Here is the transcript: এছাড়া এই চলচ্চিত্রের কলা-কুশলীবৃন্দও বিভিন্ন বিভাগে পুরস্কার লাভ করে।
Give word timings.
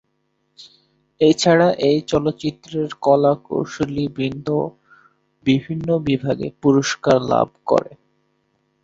এছাড়া 1.21 1.67
এই 1.89 1.97
চলচ্চিত্রের 2.07 2.89
কলা-কুশলীবৃন্দও 3.01 4.61
বিভিন্ন 5.45 5.87
বিভাগে 6.07 6.47
পুরস্কার 6.61 7.17
লাভ 7.31 7.49
করে। 7.65 7.91